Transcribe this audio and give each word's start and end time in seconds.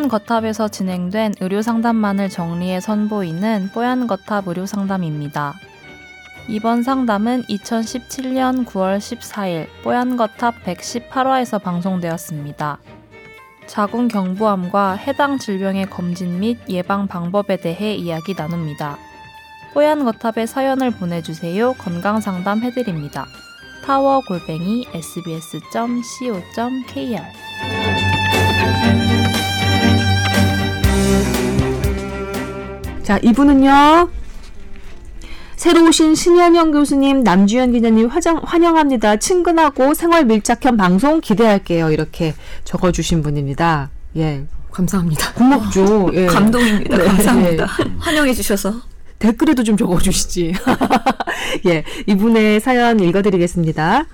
뽀얀 0.00 0.08
거탑에서 0.08 0.68
진행된 0.68 1.34
의료 1.42 1.60
상담만을 1.60 2.30
정리해 2.30 2.80
선보이는 2.80 3.68
뽀얀 3.74 4.06
거탑 4.06 4.48
의료 4.48 4.64
상담입니다. 4.64 5.52
이번 6.48 6.82
상담은 6.82 7.42
2017년 7.42 8.64
9월 8.64 8.96
14일 8.96 9.66
뽀얀 9.84 10.16
거탑 10.16 10.64
118화에서 10.64 11.62
방송되었습니다. 11.62 12.78
자궁 13.66 14.08
경부암과 14.08 14.92
해당 14.92 15.36
질병의 15.36 15.90
검진 15.90 16.40
및 16.40 16.56
예방 16.70 17.06
방법에 17.06 17.58
대해 17.58 17.94
이야기 17.94 18.32
나눕니다. 18.34 18.96
뽀얀 19.74 20.06
거탑에 20.06 20.46
사연을 20.46 20.92
보내주세요. 20.92 21.74
건강 21.74 22.22
상담 22.22 22.62
해드립니다. 22.62 23.26
타워 23.84 24.22
골뱅이 24.26 24.86
sbs.co.kr 24.94 26.40
자, 33.10 33.18
이분은요. 33.24 34.08
새로 35.56 35.84
오신 35.88 36.14
신현영 36.14 36.70
교수님, 36.70 37.24
남주현 37.24 37.72
기자님 37.72 38.06
화장, 38.06 38.40
환영합니다. 38.44 39.16
친근하고 39.16 39.94
생활 39.94 40.24
밀착형 40.26 40.76
방송 40.76 41.20
기대할게요. 41.20 41.90
이렇게 41.90 42.34
적어주신 42.62 43.24
분입니다. 43.24 43.90
예. 44.16 44.44
감사합니다. 44.70 45.32
고맙죠. 45.32 46.10
예. 46.14 46.26
감동입니다. 46.26 46.96
네, 46.96 47.04
감사합니다. 47.04 47.66
환영해 47.98 48.32
주셔서. 48.32 48.74
댓글에도 49.18 49.64
좀 49.64 49.76
적어주시지. 49.76 50.54
예, 51.66 51.82
이분의 52.06 52.60
사연 52.60 53.00
읽어드리겠습니다. 53.00 54.04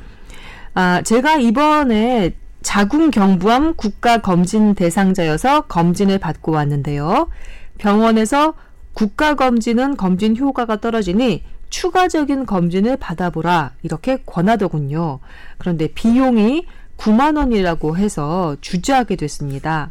아, 0.72 1.02
제가 1.02 1.36
이번에 1.36 2.34
자궁경부암 2.62 3.74
국가검진 3.74 4.74
대상자여서 4.74 5.66
검진을 5.66 6.18
받고 6.18 6.52
왔는데요. 6.52 7.28
병원에서 7.76 8.54
국가 8.96 9.34
검진은 9.34 9.98
검진 9.98 10.34
효과가 10.38 10.80
떨어지니 10.80 11.42
추가적인 11.68 12.46
검진을 12.46 12.96
받아보라 12.96 13.72
이렇게 13.82 14.22
권하더군요. 14.24 15.18
그런데 15.58 15.88
비용이 15.88 16.64
9만 16.96 17.36
원이라고 17.36 17.98
해서 17.98 18.56
주저하게 18.62 19.16
됐습니다. 19.16 19.90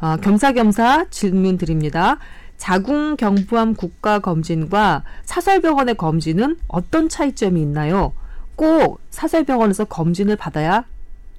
어, 0.00 0.16
겸사겸사 0.16 1.08
질문 1.10 1.58
드립니다. 1.58 2.16
자궁경부암 2.56 3.74
국가검진과 3.74 5.02
사설병원의 5.24 5.96
검진은 5.96 6.56
어떤 6.68 7.10
차이점이 7.10 7.60
있나요? 7.60 8.14
꼭 8.56 9.00
사설병원에서 9.10 9.84
검진을 9.84 10.36
받아야 10.36 10.86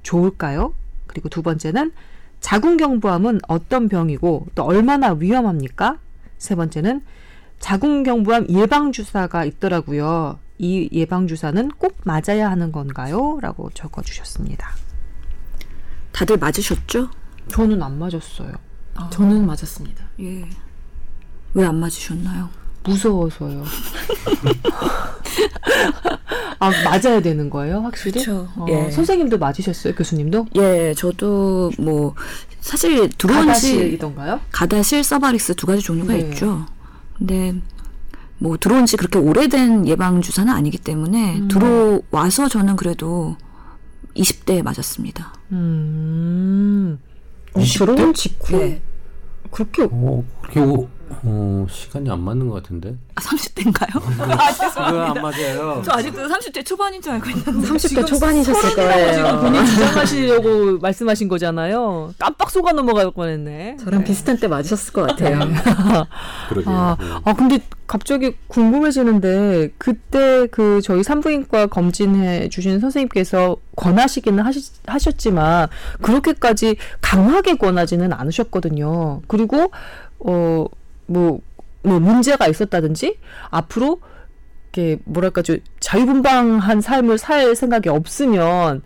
좋을까요? 0.03 0.75
그리고 1.07 1.29
두 1.29 1.41
번째는 1.41 1.93
자궁경부암은 2.41 3.39
어떤 3.47 3.89
병이고 3.89 4.49
또 4.53 4.63
얼마나 4.63 5.13
위험합니까? 5.13 5.97
세 6.45 6.55
번째는 6.55 7.01
자궁경부암 7.59 8.47
예방주사가 8.49 9.43
있더라고요. 9.45 10.39
이 10.57 10.87
예방주사는 10.91 11.69
꼭 11.77 11.97
맞아야 12.05 12.49
하는 12.49 12.71
건가요? 12.71 13.39
라고 13.41 13.69
적어주셨습니다. 13.73 14.69
다들 16.13 16.37
맞으셨죠? 16.37 17.09
저는 17.49 17.81
안 17.83 17.97
맞았어요. 17.99 18.53
저는 19.11 19.45
맞았습니다. 19.45 20.05
예. 20.21 20.47
왜 21.53 21.65
안 21.65 21.75
맞으셨나요? 21.79 22.49
무서워서요. 22.85 23.63
아, 26.59 26.71
맞아야 26.83 27.21
되는 27.21 27.49
거예요, 27.49 27.81
확실히? 27.81 28.19
그쵸. 28.19 28.47
어, 28.55 28.65
예. 28.69 28.91
선생님도 28.91 29.37
맞으셨어요, 29.37 29.93
교수님도? 29.95 30.47
예, 30.55 30.93
저도 30.95 31.71
뭐 31.77 32.15
사실 32.61 33.09
들어온 33.09 33.41
지 33.41 33.47
가다실이던가요? 33.47 34.39
가다실 34.51 35.03
서바릭스 35.03 35.55
두 35.55 35.67
가지 35.67 35.81
종류가 35.81 36.13
네. 36.13 36.19
있죠. 36.19 36.65
근데 37.17 37.53
뭐 38.37 38.57
들어온 38.57 38.85
지 38.85 38.97
그렇게 38.97 39.19
오래된 39.19 39.87
예방 39.87 40.21
주사는 40.21 40.51
아니기 40.51 40.77
때문에 40.77 41.39
음. 41.39 41.47
들어와서 41.47 42.49
저는 42.49 42.75
그래도 42.75 43.37
20대에 44.15 44.63
맞았습니다. 44.63 45.33
음. 45.51 46.99
어, 47.53 47.59
20대? 47.59 47.95
들어온 47.95 48.13
직후? 48.13 48.57
네. 48.57 48.81
그렇게 49.51 49.87
어, 49.89 50.23
그렇게 50.41 50.59
오, 50.59 50.89
어, 51.09 51.65
시간이 51.69 52.09
안 52.09 52.21
맞는 52.21 52.49
것 52.49 52.55
같은데. 52.61 52.95
아, 53.15 53.21
30대인가요? 53.21 54.01
그거 54.73 55.01
안 55.01 55.21
맞아요. 55.21 55.81
저 55.85 55.91
아직도 55.93 56.27
30대 56.27 56.65
초반인 56.65 57.01
줄 57.01 57.13
알고 57.13 57.29
있는데. 57.29 57.67
30대 57.67 58.05
초반이셨을 58.05 58.69
지금 58.69 58.83
거예요. 58.83 59.39
본인 59.39 59.65
주장하시려고 59.65 60.79
말씀하신 60.79 61.27
거잖아요. 61.27 62.13
깜빡 62.19 62.49
속아 62.51 62.73
넘어갈 62.73 63.11
뻔했네. 63.11 63.77
저랑 63.83 64.03
비슷한 64.03 64.37
때 64.37 64.47
맞으셨을 64.47 64.93
것 64.93 65.07
같아요. 65.07 65.39
그러게요. 66.49 66.73
아, 66.73 66.97
음. 66.99 67.19
아, 67.23 67.33
근데 67.33 67.59
갑자기 67.87 68.35
궁금해지는데, 68.47 69.73
그때 69.77 70.47
그 70.47 70.81
저희 70.83 71.03
산부인과 71.03 71.67
검진해 71.67 72.49
주신 72.49 72.79
선생님께서 72.79 73.57
권하시기는 73.75 74.43
하시, 74.43 74.71
하셨지만, 74.87 75.67
그렇게까지 76.01 76.77
강하게 77.01 77.55
권하지는 77.55 78.11
않으셨거든요. 78.11 79.21
그리고, 79.27 79.71
어, 80.19 80.65
뭐, 81.07 81.39
뭐, 81.83 81.99
문제가 81.99 82.47
있었다든지, 82.47 83.17
앞으로, 83.49 83.99
이렇게, 84.73 85.01
뭐랄까, 85.05 85.41
좀 85.41 85.59
자유분방한 85.79 86.81
삶을 86.81 87.17
살 87.17 87.55
생각이 87.55 87.89
없으면, 87.89 88.81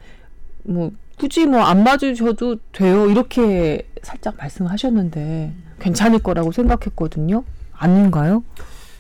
뭐, 0.64 0.92
굳이 1.18 1.46
뭐, 1.46 1.62
안 1.62 1.84
맞으셔도 1.84 2.58
돼요. 2.72 3.10
이렇게 3.10 3.88
살짝 4.04 4.36
말씀하셨는데, 4.38 5.54
괜찮을 5.80 6.20
거라고 6.20 6.52
생각했거든요. 6.52 7.44
아닌가요? 7.74 8.44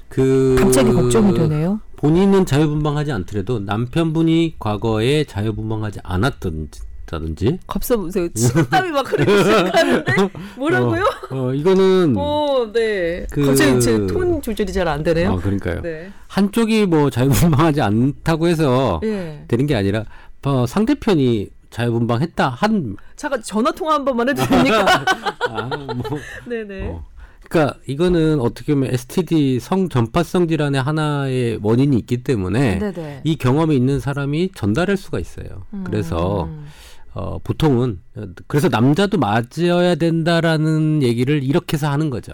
그 0.07 0.55
갑자기 0.59 0.91
걱정이 0.91 1.33
되네요. 1.33 1.81
본인은 1.97 2.45
자유분방하지 2.45 3.11
않더라도 3.11 3.59
남편분이 3.59 4.55
과거에 4.57 5.25
자유분방하지 5.25 5.99
않았던 6.03 6.69
다든지. 7.09 7.59
갑자기 7.67 8.01
보세요. 8.01 8.27
침땀이 8.33 8.91
막 8.91 9.11
흐르기 9.11 9.31
시작하는데 9.37 10.13
뭐라고요? 10.57 11.03
어, 11.31 11.35
어, 11.49 11.53
이거는 11.53 12.13
어, 12.17 12.69
네. 12.73 13.25
그- 13.31 13.45
갑자기 13.45 13.79
제톤 13.81 14.41
조절이 14.41 14.71
잘 14.73 14.87
안 14.87 15.03
되네요. 15.03 15.31
어, 15.31 15.35
그러니까요. 15.39 15.81
네. 15.81 16.11
한쪽이 16.27 16.85
뭐 16.85 17.09
자유분방하지 17.09 17.81
않다고 17.81 18.47
해서 18.47 18.99
예. 19.03 19.43
되는 19.47 19.65
게 19.67 19.75
아니라 19.75 20.05
어, 20.43 20.65
상대편이 20.67 21.49
자유분방했다 21.69 22.49
한 22.49 22.95
잠깐 23.15 23.41
전화 23.43 23.71
통화 23.71 23.93
한 23.95 24.05
번만 24.05 24.29
해도 24.29 24.43
됩니까? 24.43 25.05
아, 25.49 25.69
뭐 25.95 26.19
네네. 26.47 26.87
어. 26.89 27.05
그러니까 27.47 27.79
이거는 27.87 28.39
어떻게 28.39 28.73
보면 28.75 28.93
STD 28.93 29.59
성 29.59 29.89
전파성 29.89 30.47
질환의 30.47 30.81
하나의 30.81 31.59
원인이 31.63 31.97
있기 31.97 32.23
때문에 32.23 32.77
네네. 32.79 33.21
이 33.23 33.35
경험이 33.37 33.75
있는 33.75 33.99
사람이 33.99 34.51
전달할 34.53 34.97
수가 34.97 35.19
있어요. 35.19 35.63
그래서 35.83 36.43
음. 36.45 36.65
어, 37.13 37.39
보통은 37.43 37.99
어, 38.15 38.23
그래서 38.47 38.69
남자도 38.69 39.17
맞아야 39.17 39.95
된다라는 39.95 41.01
얘기를 41.03 41.43
이렇게 41.43 41.75
해서 41.75 41.89
하는 41.89 42.09
거죠. 42.09 42.31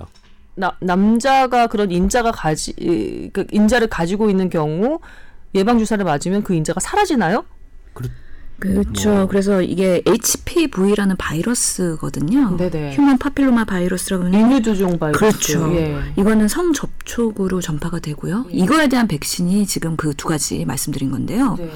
나, 0.56 0.76
남자가 0.80 1.68
그런 1.68 1.92
인자가 1.92 2.32
가지 2.32 2.74
그 3.34 3.46
인자를 3.52 3.88
가지고 3.88 4.30
있는 4.30 4.50
경우 4.50 5.00
예방 5.54 5.80
주사를 5.80 6.04
맞으면 6.04 6.44
그 6.44 6.54
인자가 6.54 6.80
사라지나요? 6.80 7.44
그렇죠. 8.58 9.10
뭐. 9.14 9.28
그래서 9.28 9.62
이게 9.62 10.02
HPV라는 10.08 11.18
바이러스거든요. 11.18 12.56
네네. 12.56 12.96
휴먼 12.96 13.18
파필로마 13.18 13.66
바이러스라고 13.66 14.26
하는 14.26 14.40
인유두종 14.40 14.98
바이러스. 14.98 15.20
그렇죠. 15.20 15.76
예. 15.76 15.98
이거는 16.18 16.48
성 16.48 16.72
접촉으로 16.72 17.60
전파가 17.60 18.00
되고요. 18.00 18.46
이거에 18.50 18.88
대한 18.88 19.08
백신이 19.10 19.66
지금 19.68 19.98
그 19.98 20.14
두 20.16 20.30
가지 20.30 20.64
말씀드린 20.64 21.12
건데요. 21.12 21.56
네. 21.60 21.70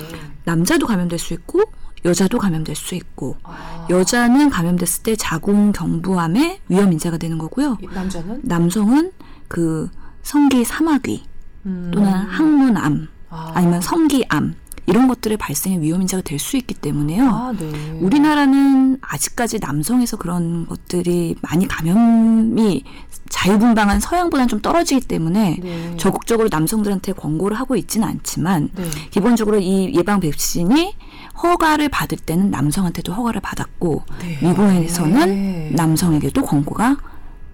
남자도 0.46 0.88
감염될 0.88 1.20
수 1.20 1.34
있고 1.34 1.64
여자도 2.06 2.38
감염될 2.38 2.76
수 2.76 2.96
있고 2.96 3.36
아, 3.44 3.88
여자는 3.90 4.50
감염됐을 4.50 5.04
때 5.04 5.16
자궁 5.16 5.72
경부암의 5.72 6.62
위험 6.70 6.92
인자가 6.94 7.18
되는 7.18 7.38
거고요. 7.38 7.78
남자는 7.94 8.42
남성은 8.44 9.12
그 9.48 9.90
성기 10.24 10.64
사마귀 10.64 11.24
음. 11.66 11.92
또는 11.94 12.12
항문암 12.12 13.08
아. 13.30 13.52
아니면 13.56 13.82
성기암 13.82 14.56
이런 14.90 15.08
것들의 15.08 15.38
발생의 15.38 15.82
위험 15.82 16.02
인자가 16.02 16.24
될 16.24 16.40
수 16.40 16.58
있기 16.58 16.74
때문에요. 16.74 17.30
아, 17.30 17.54
네. 17.58 17.70
우리나라는 18.00 18.98
아직까지 19.02 19.60
남성에서 19.60 20.18
그런 20.18 20.66
것들이 20.66 21.36
많이 21.42 21.68
감염이 21.68 22.84
자유분방한 23.30 24.00
서양보다는 24.00 24.48
좀 24.48 24.62
떨어지기 24.62 25.02
때문에 25.08 25.60
네. 25.62 25.98
적극적으로 25.98 26.50
남성들한테 26.52 27.14
권고를 27.14 27.60
하고 27.60 27.76
있지는 27.76 28.08
않지만 28.08 28.70
네. 28.74 28.90
기본적으로 29.12 29.60
이 29.60 29.94
예방 29.96 30.20
백신이 30.20 30.96
허가를 31.42 31.90
받을 31.90 32.18
때는 32.18 32.52
남성한테도 32.52 33.14
허가를 33.14 33.42
받았고 33.42 34.04
네. 34.22 34.40
미국에서는 34.42 35.28
네. 35.28 35.72
남성에게도 35.74 36.44
권고가 36.44 36.98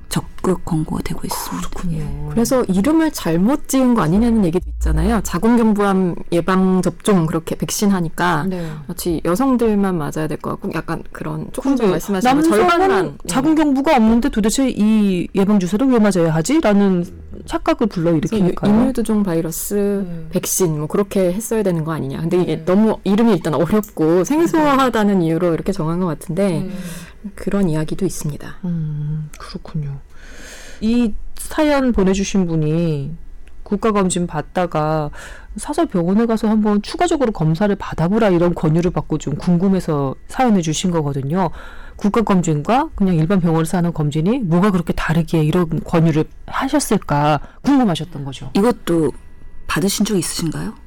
적, 0.09 0.25
적극 0.45 0.63
권고가 0.63 1.01
되고 1.03 1.21
있습니다. 1.23 1.69
그렇군요. 1.69 2.29
그래서 2.29 2.63
이름을 2.65 3.09
잘못 3.11 3.67
지은 3.67 3.95
거 3.95 4.03
아니냐는 4.03 4.45
얘기도 4.45 4.69
있잖아요. 4.75 5.21
자궁경부암 5.23 6.15
예방 6.31 6.83
접종 6.83 7.25
그렇게 7.25 7.55
백신 7.55 7.89
하니까 7.89 8.45
네. 8.47 8.69
마치 8.87 9.21
여성들만 9.25 9.97
맞아야 9.97 10.27
될 10.27 10.37
것 10.37 10.51
같고 10.51 10.69
약간 10.75 11.01
그런 11.11 11.47
조금 11.51 11.75
근데 11.75 11.91
말씀하신 11.91 12.35
거 12.35 12.41
절반만 12.43 12.79
남성은 12.89 13.17
자궁 13.25 13.55
경부가 13.55 13.95
없는데 13.95 14.29
도대체 14.29 14.69
이 14.69 15.27
예방 15.33 15.59
주사를 15.59 15.87
왜 15.87 15.97
맞아야 15.97 16.33
하지?라는 16.35 17.05
착각을 17.45 17.87
불러일으키니까요. 17.87 18.71
이뮤드종 18.83 19.23
바이러스 19.23 20.05
네. 20.07 20.25
백신 20.31 20.77
뭐 20.77 20.87
그렇게 20.87 21.33
했어야 21.33 21.63
되는 21.63 21.83
거 21.83 21.93
아니냐. 21.93 22.21
근데 22.21 22.41
이게 22.41 22.63
너무 22.65 22.97
이름이 23.03 23.31
일단 23.33 23.55
어렵고 23.55 24.23
생소하다는 24.25 25.21
이유로 25.23 25.53
이렇게 25.53 25.71
정한 25.71 25.99
것 25.99 26.05
같은데 26.05 26.69
그런 27.33 27.69
이야기도 27.69 28.05
있습니다. 28.05 28.55
음, 28.65 29.29
그렇군요. 29.39 29.99
이 30.81 31.13
사연 31.37 31.91
보내주신 31.91 32.45
분이 32.45 33.11
국가검진 33.63 34.27
받다가 34.27 35.09
사설 35.57 35.87
병원에 35.87 36.25
가서 36.25 36.47
한번 36.47 36.81
추가적으로 36.81 37.31
검사를 37.31 37.73
받아보라 37.75 38.29
이런 38.29 38.53
권유를 38.53 38.91
받고 38.91 39.17
좀 39.17 39.35
궁금해서 39.35 40.15
사연을 40.27 40.61
주신 40.61 40.91
거거든요. 40.91 41.49
국가검진과 41.95 42.89
그냥 42.95 43.15
일반 43.15 43.39
병원에서 43.39 43.77
하는 43.77 43.93
검진이 43.93 44.39
뭐가 44.39 44.71
그렇게 44.71 44.93
다르기에 44.93 45.43
이런 45.43 45.83
권유를 45.83 46.25
하셨을까 46.45 47.39
궁금하셨던 47.61 48.25
거죠. 48.25 48.51
이것도 48.53 49.11
받으신 49.67 50.05
적 50.05 50.17
있으신가요? 50.17 50.84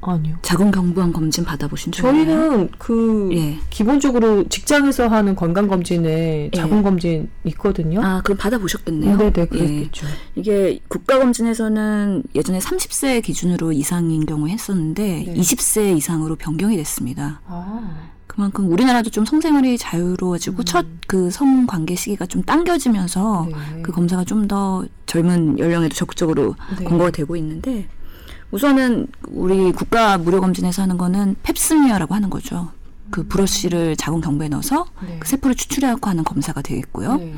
아니요. 0.00 0.36
자궁 0.42 0.70
경부암 0.70 1.12
검진 1.12 1.44
받아보신 1.44 1.92
적 1.92 2.06
있나요? 2.08 2.24
저희는 2.24 2.68
그 2.78 3.28
예. 3.32 3.58
기본적으로 3.70 4.48
직장에서 4.48 5.08
하는 5.08 5.34
건강 5.34 5.66
검진에 5.66 6.50
예. 6.52 6.56
자궁검진 6.56 7.28
있거든요. 7.44 8.00
아, 8.02 8.20
그럼 8.22 8.38
받아보셨겠네요. 8.38 9.16
네네, 9.16 9.32
예. 9.36 9.46
그랬겠죠. 9.46 10.06
이게 10.36 10.78
국가 10.88 11.18
검진에서는 11.18 12.22
예전에 12.34 12.58
30세 12.58 13.22
기준으로 13.22 13.72
이상인 13.72 14.24
경우에 14.24 14.52
했었는데 14.52 15.24
네. 15.26 15.34
20세 15.34 15.96
이상으로 15.96 16.36
변경이 16.36 16.76
됐습니다. 16.76 17.40
아, 17.46 18.08
그만큼 18.26 18.70
우리나라도 18.70 19.10
좀 19.10 19.24
성생활이 19.24 19.78
자유로워지고 19.78 20.62
첫그 20.62 21.30
성관계 21.32 21.96
시기가 21.96 22.26
좀 22.26 22.42
당겨지면서 22.42 23.48
네. 23.50 23.82
그 23.82 23.90
검사가 23.90 24.24
좀 24.24 24.46
더 24.48 24.86
젊은 25.06 25.58
연령에도 25.58 25.94
적극적으로 25.94 26.54
네. 26.78 26.84
권고가 26.84 27.10
되고 27.10 27.34
있는데 27.36 27.88
우선은 28.50 29.08
우리 29.28 29.72
국가 29.72 30.16
무료 30.18 30.40
검진에서 30.40 30.82
하는 30.82 30.96
거는 30.96 31.36
펩스미어라고 31.42 32.14
하는 32.14 32.30
거죠. 32.30 32.70
그 33.10 33.26
브러쉬를 33.26 33.96
자궁 33.96 34.20
경부에 34.20 34.48
넣어서 34.48 34.86
네. 35.06 35.16
그 35.20 35.28
세포를 35.28 35.54
추출해갖고 35.56 36.08
하는 36.10 36.24
검사가 36.24 36.62
되겠고요. 36.62 37.16
네. 37.16 37.34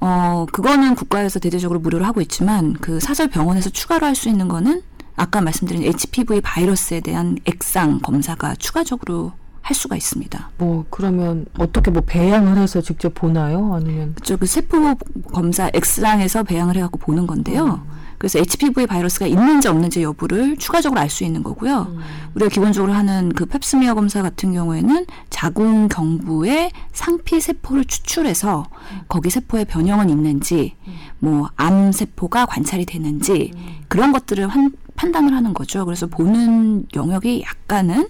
어, 0.00 0.46
그거는 0.52 0.94
국가에서 0.94 1.38
대대적으로 1.38 1.80
무료로 1.80 2.04
하고 2.04 2.20
있지만 2.20 2.74
그 2.74 3.00
사설 3.00 3.28
병원에서 3.28 3.70
추가로 3.70 4.06
할 4.06 4.14
수 4.14 4.28
있는 4.28 4.48
거는 4.48 4.82
아까 5.16 5.40
말씀드린 5.40 5.82
HPV 5.84 6.40
바이러스에 6.40 7.00
대한 7.00 7.38
액상 7.46 8.00
검사가 8.00 8.56
추가적으로 8.56 9.32
할 9.62 9.74
수가 9.74 9.96
있습니다. 9.96 10.50
뭐 10.58 10.84
그러면 10.90 11.46
어떻게 11.58 11.90
뭐 11.90 12.02
배양을 12.04 12.58
해서 12.58 12.82
직접 12.82 13.14
보나요? 13.14 13.74
아니면 13.74 14.12
그쪽 14.14 14.40
그 14.40 14.46
세포 14.46 14.94
검사 15.32 15.70
액상에서 15.72 16.42
배양을 16.42 16.76
해갖고 16.76 16.98
보는 16.98 17.26
건데요. 17.26 17.86
그래서 18.24 18.38
HPV 18.38 18.86
바이러스가 18.86 19.26
있는지 19.26 19.68
없는지 19.68 20.02
여부를 20.02 20.56
추가적으로 20.56 20.98
알 20.98 21.10
수 21.10 21.24
있는 21.24 21.42
거고요. 21.42 21.94
우리가 22.34 22.48
기본적으로 22.48 22.94
하는 22.94 23.28
그 23.34 23.44
펩스미어 23.44 23.92
검사 23.94 24.22
같은 24.22 24.54
경우에는 24.54 25.04
자궁 25.28 25.88
경부에 25.88 26.70
상피 26.94 27.38
세포를 27.38 27.84
추출해서 27.84 28.64
거기 29.08 29.28
세포의 29.28 29.66
변형은 29.66 30.08
있는지, 30.08 30.74
뭐암 31.18 31.92
세포가 31.92 32.46
관찰이 32.46 32.86
되는지 32.86 33.52
그런 33.88 34.10
것들을 34.12 34.48
환- 34.48 34.72
판단을 34.96 35.34
하는 35.34 35.52
거죠. 35.52 35.84
그래서 35.84 36.06
보는 36.06 36.86
영역이 36.94 37.42
약간은 37.46 38.08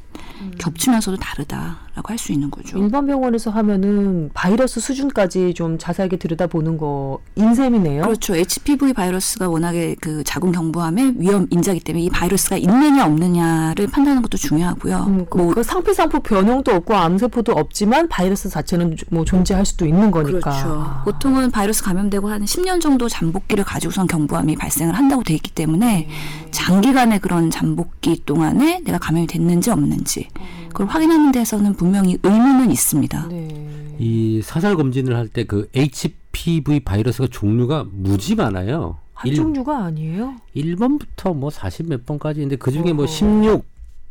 겹치면서도 0.58 1.16
다르다 1.16 1.78
라고 1.94 2.08
할 2.08 2.18
수 2.18 2.32
있는 2.32 2.50
거죠. 2.50 2.78
일반 2.78 3.06
병원에서 3.06 3.50
하면은 3.50 4.30
바이러스 4.34 4.80
수준까지 4.80 5.54
좀 5.54 5.78
자세하게 5.78 6.16
들여다보는 6.16 6.76
거 6.78 7.18
인셈이네요. 7.36 8.02
그렇죠. 8.02 8.34
HPV 8.34 8.92
바이러스가 8.94 9.48
워낙에 9.48 9.94
그 10.00 10.24
자궁 10.24 10.50
경부암의 10.52 11.14
위험 11.18 11.46
인자기 11.50 11.80
때문에 11.80 12.04
이 12.04 12.10
바이러스가 12.10 12.56
있느냐 12.56 13.04
없느냐를 13.06 13.86
판단하는 13.88 14.22
것도 14.22 14.38
중요하고요. 14.38 15.04
음, 15.06 15.26
그, 15.30 15.36
뭐 15.38 15.54
그 15.54 15.62
상피상포 15.62 16.20
변형도 16.20 16.72
없고 16.72 16.94
암세포도 16.94 17.52
없지만 17.52 18.08
바이러스 18.08 18.48
자체는 18.48 18.96
뭐 19.10 19.24
존재할 19.24 19.64
수도 19.64 19.86
있는 19.86 20.10
거니까. 20.10 20.50
그렇죠. 20.50 20.82
아. 20.84 21.02
보통은 21.04 21.50
바이러스 21.52 21.84
감염되고 21.84 22.28
한 22.28 22.44
10년 22.44 22.80
정도 22.80 23.08
잠복기를 23.08 23.62
가지고선 23.64 24.06
경부암이 24.08 24.56
발생을 24.56 24.94
한다고 24.96 25.22
돼 25.22 25.34
있기 25.34 25.52
때문에 25.52 26.08
장기간의 26.50 27.20
그런 27.20 27.50
잠복기 27.50 28.22
동안에 28.26 28.80
내가 28.84 28.98
감염이 28.98 29.26
됐는지 29.26 29.70
없는지 29.70 30.28
그걸 30.68 30.88
확인하는 30.88 31.30
데서는 31.30 31.74
분명히 31.84 32.16
의무는 32.22 32.70
있습니다. 32.70 33.28
네. 33.28 33.96
이 33.98 34.40
사설 34.42 34.74
검진을 34.74 35.14
할 35.16 35.28
때 35.28 35.44
그 35.44 35.68
HPV 35.74 36.80
바이러스가 36.80 37.28
종류가 37.30 37.84
무지 37.92 38.34
많아요. 38.34 38.98
한 39.12 39.28
일- 39.30 39.36
종류가 39.36 39.84
아니에요? 39.84 40.34
1번부터 40.56 41.34
뭐 41.36 41.50
40 41.50 41.88
몇 41.88 42.06
번까지 42.06 42.40
있는데 42.40 42.56
그 42.56 42.72
중에 42.72 42.94
뭐 42.94 43.04
어허. 43.04 43.12
16, 43.12 43.66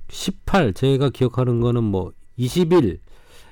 18 0.09 0.73
제가 0.73 1.09
기억하는 1.09 1.61
거는 1.61 1.83
뭐 1.83 2.13
21 2.37 2.99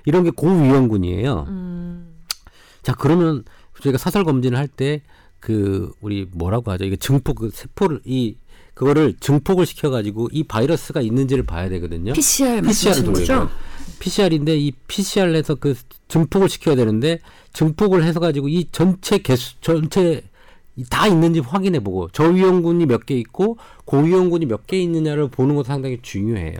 이런 0.06 0.24
게 0.24 0.30
고위험군이에요. 0.30 1.46
음. 1.48 2.14
자 2.84 2.94
그러면 2.94 3.44
저희가 3.82 3.98
사설 3.98 4.24
검진을 4.24 4.56
할 4.58 4.68
때 4.68 5.02
그 5.40 5.92
우리 6.02 6.28
뭐라고 6.32 6.70
하죠? 6.70 6.86
이게 6.86 6.96
증폭 6.96 7.38
그 7.38 7.50
세포를 7.52 8.02
이 8.06 8.36
그거를 8.76 9.16
증폭을 9.20 9.66
시켜 9.66 9.90
가지고 9.90 10.30
이 10.32 10.44
바이러스가 10.44 11.02
있는지를 11.02 11.48
봐야 11.48 11.68
되거든요. 11.70 12.14
PCR 12.14 12.62
PCR을 12.62 12.62
말씀하시는 12.62 13.14
거죠? 13.14 13.50
PCR인데 14.02 14.58
이 14.58 14.72
PCR을 14.88 15.36
해서 15.36 15.56
그 15.56 15.76
증폭을 16.08 16.50
시켜야 16.50 16.76
되는데 16.76 17.20
증폭을 17.54 18.04
해서 18.04 18.20
가지고 18.20 18.50
이 18.50 18.68
전체 18.72 19.20
개수 19.20 19.62
전체 19.62 20.24
이다 20.76 21.08
있는지 21.08 21.40
확인해 21.40 21.80
보고 21.80 22.10
저위험군이 22.10 22.86
몇 22.88 23.06
개 23.06 23.16
있고 23.16 23.58
고위험군이 23.86 24.48
몇 24.48 24.66
개 24.66 24.82
있느냐를 24.82 25.28
보는 25.30 25.56
것도 25.56 25.68
상당히 25.68 26.00
중요해요. 26.02 26.56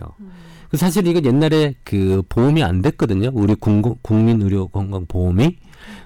그 0.70 0.76
사실 0.76 1.06
이거 1.06 1.20
옛날에 1.24 1.74
그 1.82 2.22
보험이 2.28 2.62
안 2.62 2.80
됐거든요. 2.80 3.30
우리 3.34 3.54
국민 3.56 4.40
의료 4.40 4.68
건강 4.68 5.04
보험이. 5.06 5.56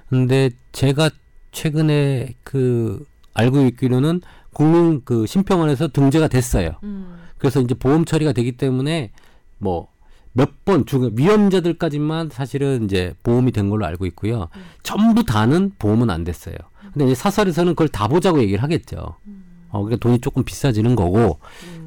근데 0.09 0.49
제가 0.71 1.09
최근에 1.51 2.33
그 2.43 3.05
알고 3.33 3.61
있기로는 3.67 4.21
국민 4.53 5.01
그 5.05 5.27
심평원에서 5.27 5.89
등재가 5.89 6.27
됐어요. 6.29 6.71
그래서 7.37 7.61
이제 7.61 7.75
보험 7.75 8.05
처리가 8.05 8.31
되기 8.31 8.53
때문에 8.53 9.11
뭐 9.59 9.87
몇번중 10.37 11.11
위험자들까지만 11.15 12.29
사실은 12.31 12.85
이제 12.85 13.13
보험이 13.23 13.51
된 13.51 13.69
걸로 13.69 13.85
알고 13.85 14.05
있고요. 14.07 14.49
전부 14.83 15.23
다는 15.23 15.71
보험은 15.79 16.09
안 16.09 16.23
됐어요. 16.23 16.55
근데 16.93 17.05
이제 17.05 17.15
사설에서는 17.15 17.73
그걸 17.73 17.87
다 17.87 18.07
보자고 18.07 18.39
얘기를 18.39 18.61
하겠죠. 18.61 19.15
어, 19.69 19.83
그러니까 19.83 19.97
돈이 19.97 20.19
조금 20.19 20.43
비싸지는 20.43 20.95
거고. 20.95 21.39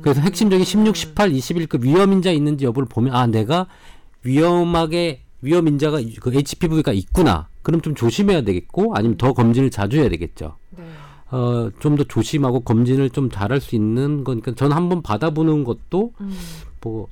그래서 0.03 0.21
핵심적인 0.21 0.65
16, 0.65 0.97
18, 0.97 1.31
21급 1.31 1.83
위험인자 1.83 2.31
있는지 2.33 2.65
여부를 2.65 2.89
보면 2.89 3.15
아 3.15 3.27
내가 3.27 3.67
위험하게 4.25 5.23
위험인자가 5.43 6.01
그 6.21 6.35
HPV가 6.35 6.93
있구나. 6.93 7.49
그럼 7.63 7.81
좀 7.81 7.95
조심해야 7.95 8.43
되겠고 8.43 8.95
아니면 8.97 9.17
더 9.17 9.33
검진을 9.33 9.71
자주 9.71 9.99
해야 9.99 10.09
되겠죠. 10.09 10.57
어, 11.33 11.71
좀 11.79 11.97
더 11.97 12.03
조심하고 12.05 12.61
검진을 12.61 13.11
좀 13.11 13.31
잘할 13.31 13.61
수 13.61 13.77
있는 13.77 14.25
거니까 14.25 14.53
저는 14.55 14.75
한번 14.77 15.01
받아보는 15.03 15.63
것도 15.65 16.13
뭐 16.19 16.29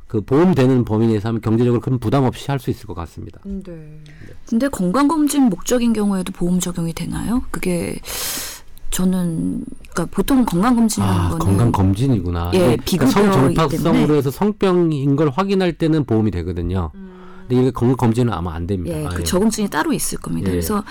그 0.06 0.20
보험되는 0.20 0.84
범위 0.84 1.06
내에서 1.08 1.28
하면 1.28 1.40
경제적으로 1.40 1.80
큰 1.80 1.98
부담 1.98 2.24
없이 2.24 2.50
할 2.50 2.58
수 2.58 2.70
있을 2.70 2.86
것 2.86 2.94
같습니다. 2.94 3.40
네. 3.44 4.00
근데 4.48 4.68
건강검진 4.68 5.44
목적인 5.44 5.92
경우에도 5.92 6.32
보험 6.32 6.58
적용이 6.58 6.92
되나요? 6.92 7.42
그게 7.50 8.00
저는 8.90 9.64
그러니까 9.90 10.06
보통 10.10 10.44
건강검진이라는 10.44 11.20
아, 11.20 11.28
거는 11.28 11.38
건강 11.38 11.72
검진이구나. 11.72 12.50
예, 12.54 12.76
성전파성으로 12.86 13.92
때문에. 13.92 14.16
해서 14.16 14.30
성병인 14.30 15.14
걸 15.16 15.28
확인할 15.28 15.74
때는 15.74 16.04
보험이 16.04 16.30
되거든요. 16.32 16.90
근데 17.48 17.62
이게 17.62 17.70
건강 17.70 17.96
검진은 17.96 18.32
아마 18.32 18.54
안 18.54 18.66
됩니다. 18.66 18.98
예, 18.98 19.06
아, 19.06 19.08
그 19.08 19.20
예. 19.20 19.24
적응증이 19.24 19.68
따로 19.70 19.92
있을 19.92 20.18
겁니다. 20.18 20.48
예. 20.48 20.52
그래서 20.52 20.84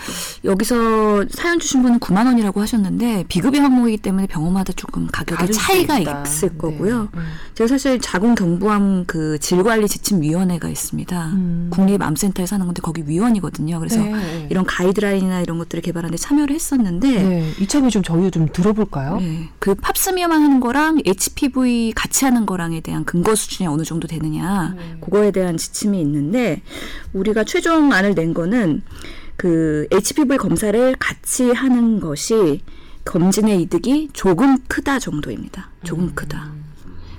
여기서 0.44 1.26
사연 1.30 1.60
주신 1.60 1.82
분은 1.82 2.00
9만 2.00 2.26
원이라고 2.26 2.62
하셨는데 2.62 3.26
비급여 3.28 3.62
항목이기 3.62 3.98
때문에 3.98 4.28
병원마다 4.28 4.74
조금 4.74 5.08
수 5.08 5.60
차이가. 5.60 5.98
있을 6.00 6.50
네. 6.50 6.58
거고요. 6.58 7.10
음. 7.14 7.26
제가 7.56 7.68
사실 7.68 8.00
자궁 8.00 8.36
경부암 8.36 9.06
그 9.06 9.38
질관리 9.40 9.88
지침 9.88 10.22
위원회가 10.22 10.70
있습니다. 10.70 11.28
음. 11.34 11.68
국립 11.72 12.02
암센터에서 12.02 12.56
하는 12.56 12.66
건데 12.66 12.82
거기 12.82 13.04
위원이거든요. 13.06 13.80
그래서 13.80 14.00
네. 14.02 14.48
이런 14.50 14.66
가이드라인이나 14.66 15.42
이런 15.42 15.58
것들을 15.58 15.82
개발하는데 15.82 16.18
참여를 16.18 16.56
했었는데 16.56 17.24
네. 17.24 17.52
이참에 17.60 17.90
좀 17.90 18.04
저희도 18.04 18.32
좀 18.32 18.48
들어볼까요? 18.52 19.18
네, 19.20 19.50
그 19.60 19.76
팝스미어만 19.76 20.42
하는 20.42 20.60
거랑 20.60 21.02
HPV 21.06 21.94
같이 21.96 22.26
하는 22.26 22.46
거랑에 22.46 22.82
대한 22.82 23.06
근거 23.06 23.36
수준이 23.36 23.68
어느 23.68 23.84
정도 23.84 24.08
되느냐, 24.08 24.74
네. 24.78 24.98
그거에 25.02 25.32
대한 25.32 25.58
지침이 25.58 26.00
있는데 26.02 26.47
우리가 27.13 27.44
최종안을 27.44 28.16
낸 28.16 28.34
거는 28.34 28.82
그 29.36 29.88
HPV 29.92 30.38
검사를 30.38 30.96
같이 31.00 31.51
하는 31.51 32.00
것이 32.00 32.62
검진의 33.06 33.62
이득이 33.63 34.10
조금 34.13 34.58
크다 34.68 35.00
정도입니다. 35.00 35.70
조금 35.84 36.13
크다. 36.16 36.51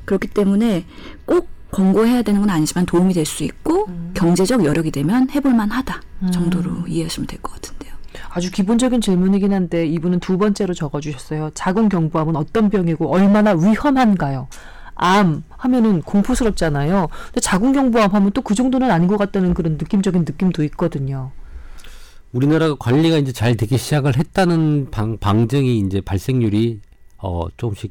그렇기 0.05 0.29
때문에 0.29 0.85
꼭 1.25 1.49
권고해야 1.71 2.23
되는 2.23 2.41
건 2.41 2.51
아니지만 2.51 2.87
도움이 2.87 3.15
될 3.15 3.25
수 3.27 3.45
있고 3.45 3.87
경제적 4.15 4.65
여력이 4.65 4.91
되면 4.91 5.29
해볼만 5.31 5.71
하다 5.71 6.01
정도로 6.33 6.87
이해하시면 6.89 7.27
될 7.27 7.41
것 7.41 7.53
같은데요. 7.53 7.93
아주 8.31 8.51
기본적인 8.51 9.01
질문이긴 9.01 9.53
한데 9.53 9.87
이분은 9.87 10.21
두 10.21 10.39
번째로 10.39 10.75
적어주셨어요. 10.75 11.51
자궁경부암은 11.55 12.37
어떤 12.37 12.69
병이고 12.71 13.11
얼마나 13.13 13.53
위험한가요? 13.53 14.49
암 14.99 15.45
하면은 15.57 16.03
공포스럽잖아요. 16.03 17.09
근데 17.27 17.41
자궁경부암 17.41 18.11
하면 18.13 18.33
또 18.33 18.43
그 18.43 18.55
정도는 18.55 18.91
아닌 18.91 19.09
것 19.09 19.17
같다는 19.19 19.53
그런 19.55 19.73
느낌적인 19.75 20.25
느낌도 20.27 20.65
있거든요. 20.65 21.33
우리나라가 22.33 22.75
관리가 22.79 23.19
이제 23.19 23.33
잘 23.33 23.57
되기 23.57 23.77
시작을 23.79 24.17
했다는 24.17 24.89
방, 24.91 25.19
방증이 25.19 25.79
이제 25.81 26.01
발생률이 26.01 26.81
어 27.19 27.47
조금씩 27.57 27.91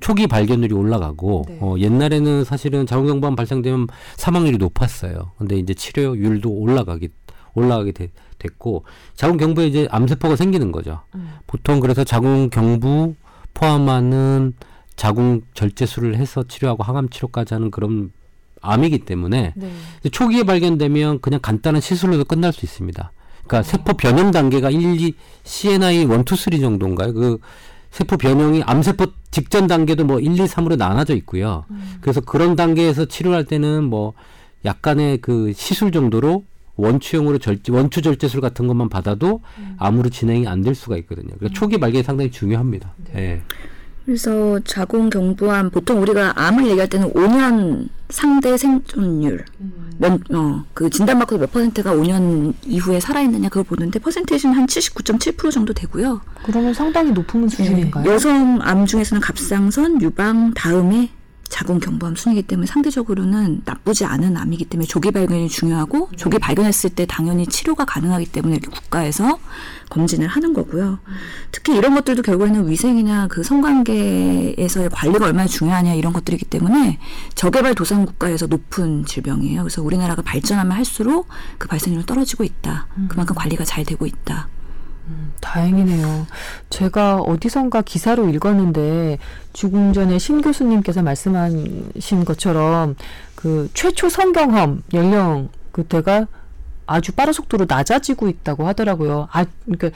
초기 0.00 0.26
발견률이 0.26 0.74
올라가고 0.74 1.44
네. 1.48 1.58
어 1.60 1.74
옛날에는 1.78 2.44
사실은 2.44 2.86
자궁경부암 2.86 3.36
발생되면 3.36 3.88
사망률이 4.16 4.58
높았어요. 4.58 5.32
근데 5.38 5.56
이제 5.56 5.74
치료율도 5.74 6.50
올라가기 6.50 7.08
올라가게 7.54 7.92
되, 7.92 8.08
됐고 8.38 8.84
자궁경부에 9.16 9.66
이제 9.66 9.88
암세포가 9.90 10.36
생기는 10.36 10.72
거죠. 10.72 11.00
보통 11.46 11.80
그래서 11.80 12.04
자궁경부 12.04 13.14
포함하는 13.52 14.54
자궁 15.00 15.40
절제술을 15.54 16.16
해서 16.16 16.42
치료하고 16.46 16.82
항암 16.82 17.08
치료까지 17.08 17.54
하는 17.54 17.70
그런 17.70 18.12
암이기 18.60 18.98
때문에 19.06 19.54
네. 19.56 19.70
초기에 20.12 20.42
발견되면 20.42 21.22
그냥 21.22 21.40
간단한 21.40 21.80
시술로도 21.80 22.26
끝날 22.26 22.52
수 22.52 22.66
있습니다. 22.66 23.10
그러니까 23.46 23.62
세포 23.62 23.94
변형 23.94 24.30
단계가 24.30 24.68
1, 24.68 25.00
2, 25.00 25.14
CNI 25.44 26.02
1, 26.02 26.08
2, 26.10 26.36
3 26.36 26.60
정도인가요? 26.60 27.14
그 27.14 27.38
세포 27.90 28.18
변형이 28.18 28.62
암세포 28.62 29.06
직전 29.30 29.66
단계도 29.66 30.04
뭐 30.04 30.20
1, 30.20 30.32
2, 30.38 30.44
3으로 30.44 30.76
나눠져 30.76 31.14
있고요. 31.16 31.64
그래서 32.02 32.20
그런 32.20 32.54
단계에서 32.54 33.06
치료할 33.06 33.46
때는 33.46 33.84
뭐 33.84 34.12
약간의 34.66 35.22
그 35.22 35.54
시술 35.54 35.92
정도로 35.92 36.44
원추형으로 36.76 37.38
절제, 37.38 37.72
원추 37.72 38.02
절제술 38.02 38.42
같은 38.42 38.66
것만 38.66 38.90
받아도 38.90 39.40
암으로 39.78 40.10
진행이 40.10 40.46
안 40.46 40.60
될 40.60 40.74
수가 40.74 40.98
있거든요. 40.98 41.28
그러니까 41.38 41.58
초기 41.58 41.78
발견이 41.80 42.02
상당히 42.02 42.30
중요합니다. 42.30 42.92
예. 43.16 43.40
그래서 44.10 44.58
자궁경부암 44.64 45.70
보통 45.70 46.02
우리가 46.02 46.32
암을 46.34 46.66
얘기할 46.66 46.88
때는 46.88 47.12
5년 47.12 47.86
상대 48.08 48.56
생존율 48.56 49.44
몇, 49.98 50.20
어, 50.34 50.64
그 50.74 50.90
진단받고 50.90 51.38
몇 51.38 51.52
퍼센트가 51.52 51.94
5년 51.94 52.52
이후에 52.64 52.98
살아있느냐 52.98 53.48
그걸 53.50 53.62
보는데 53.62 54.00
퍼센테이지는 54.00 54.56
한 54.56 54.66
79.7% 54.66 55.52
정도 55.52 55.72
되고요. 55.72 56.20
그러면 56.42 56.74
상당히 56.74 57.12
높은 57.12 57.48
수준인가요? 57.48 58.04
네. 58.04 58.10
여성 58.10 58.58
암 58.62 58.84
중에서는 58.84 59.20
갑상선, 59.20 60.02
유방 60.02 60.54
다음에 60.54 61.10
자궁 61.50 61.80
경부암 61.80 62.16
순이기 62.16 62.44
때문에 62.44 62.66
상대적으로는 62.66 63.62
나쁘지 63.64 64.06
않은 64.06 64.36
암이기 64.36 64.64
때문에 64.66 64.86
조기 64.86 65.10
발견이 65.10 65.48
중요하고 65.48 66.08
조기 66.16 66.38
발견했을 66.38 66.90
때 66.90 67.04
당연히 67.04 67.46
치료가 67.46 67.84
가능하기 67.84 68.26
때문에 68.26 68.56
이렇게 68.56 68.70
국가에서 68.70 69.38
검진을 69.90 70.28
하는 70.28 70.54
거고요. 70.54 71.00
특히 71.50 71.76
이런 71.76 71.94
것들도 71.94 72.22
결국에는 72.22 72.68
위생이나 72.68 73.26
그 73.26 73.42
성관계에서의 73.42 74.88
관리가 74.90 75.26
얼마나 75.26 75.48
중요하냐 75.48 75.94
이런 75.94 76.12
것들이기 76.12 76.46
때문에 76.46 76.98
저개발 77.34 77.74
도상 77.74 78.06
국가에서 78.06 78.46
높은 78.46 79.04
질병이에요. 79.04 79.62
그래서 79.62 79.82
우리나라가 79.82 80.22
발전하면 80.22 80.72
할수록 80.72 81.26
그 81.58 81.66
발생률은 81.66 82.06
떨어지고 82.06 82.44
있다. 82.44 82.86
그만큼 83.08 83.34
관리가 83.34 83.64
잘 83.64 83.84
되고 83.84 84.06
있다. 84.06 84.48
다행이네요. 85.40 86.26
제가 86.70 87.16
어디선가 87.18 87.82
기사로 87.82 88.28
읽었는데 88.28 89.18
죽음 89.52 89.92
전에 89.92 90.18
신 90.18 90.40
교수님께서 90.40 91.02
말씀하신 91.02 92.24
것처럼 92.24 92.96
그 93.34 93.68
최초 93.74 94.08
성경험 94.08 94.82
연령 94.94 95.48
그때가 95.72 96.26
아주 96.86 97.12
빠른 97.12 97.32
속도로 97.32 97.66
낮아지고 97.68 98.28
있다고 98.28 98.66
하더라고요. 98.66 99.28
아, 99.30 99.44
그러니까 99.64 99.90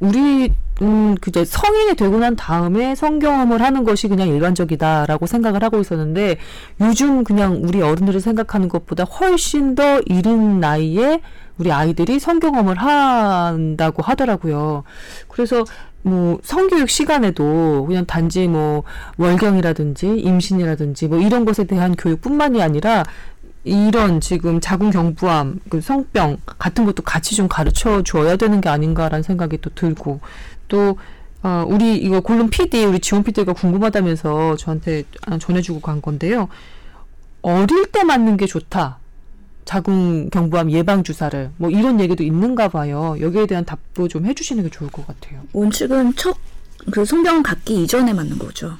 우리 0.00 0.52
음 0.82 1.14
그저 1.20 1.44
성인이 1.44 1.94
되고 1.94 2.18
난 2.18 2.34
다음에 2.34 2.94
성경험을 2.94 3.60
하는 3.62 3.84
것이 3.84 4.08
그냥 4.08 4.28
일반적이다라고 4.28 5.26
생각을 5.26 5.62
하고 5.62 5.78
있었는데 5.78 6.38
요즘 6.80 7.22
그냥 7.22 7.60
우리 7.62 7.82
어른들이 7.82 8.18
생각하는 8.18 8.68
것보다 8.68 9.04
훨씬 9.04 9.74
더 9.74 10.00
이른 10.06 10.58
나이에 10.58 11.20
우리 11.60 11.70
아이들이 11.70 12.18
성경험을 12.18 12.76
한다고 12.76 14.02
하더라고요. 14.02 14.82
그래서 15.28 15.62
뭐 16.00 16.40
성교육 16.42 16.88
시간에도 16.88 17.84
그냥 17.86 18.06
단지 18.06 18.48
뭐 18.48 18.82
월경이라든지 19.18 20.18
임신이라든지 20.20 21.08
뭐 21.08 21.20
이런 21.20 21.44
것에 21.44 21.64
대한 21.64 21.94
교육뿐만이 21.94 22.62
아니라 22.62 23.04
이런 23.64 24.22
지금 24.22 24.58
자궁경부암, 24.58 25.60
그 25.68 25.82
성병 25.82 26.38
같은 26.46 26.86
것도 26.86 27.02
같이 27.02 27.36
좀 27.36 27.46
가르쳐 27.46 28.02
줘야 28.02 28.36
되는 28.36 28.62
게 28.62 28.70
아닌가라는 28.70 29.22
생각이 29.22 29.58
또 29.60 29.68
들고 29.74 30.20
또 30.68 30.96
어, 31.42 31.64
우리 31.68 31.96
이거 31.96 32.20
골룸 32.20 32.48
PD 32.48 32.86
우리 32.86 33.00
지원 33.00 33.22
PD가 33.22 33.52
궁금하다면서 33.52 34.56
저한테 34.56 35.04
전해주고 35.38 35.80
간 35.80 36.00
건데요. 36.00 36.48
어릴 37.42 37.86
때 37.92 38.02
맞는 38.02 38.38
게 38.38 38.46
좋다. 38.46 38.99
자궁 39.70 40.30
경부암 40.30 40.72
예방 40.72 41.04
주사를 41.04 41.50
뭐 41.56 41.70
이런 41.70 42.00
얘기도 42.00 42.24
있는가 42.24 42.66
봐요. 42.66 43.14
여기에 43.20 43.46
대한 43.46 43.64
답도 43.64 44.08
좀 44.08 44.26
해주시는 44.26 44.64
게 44.64 44.68
좋을 44.68 44.90
것 44.90 45.06
같아요. 45.06 45.42
원칙은 45.52 46.16
첫 46.16 46.36
그 46.90 47.04
성병 47.04 47.42
갖기 47.42 47.82
이전에 47.82 48.12
맞는 48.12 48.38
거죠. 48.38 48.76